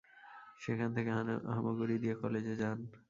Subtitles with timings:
[0.61, 1.09] সেখান থেকে
[1.49, 2.77] হামাগুড়ি দিয়ে কলেজে যান।